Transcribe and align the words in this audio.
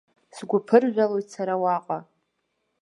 Сгәы 0.35 0.59
ԥыржәалоит 0.67 1.27
сара 1.35 1.55
уаҟа. 1.63 1.99